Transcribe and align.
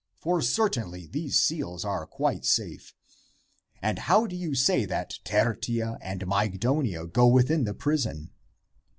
for 0.17 0.41
certainly 0.41 1.05
these 1.05 1.39
seals 1.43 1.85
are 1.85 2.07
quite 2.07 2.43
safe. 2.43 2.95
And 3.83 3.99
how 3.99 4.25
do 4.25 4.35
you 4.35 4.55
say 4.55 4.83
that 4.85 5.19
Tertia 5.23 5.99
and 6.01 6.25
Mygdonia 6.25 7.05
go 7.05 7.27
within 7.27 7.65
the 7.65 7.75
prison?" 7.75 8.31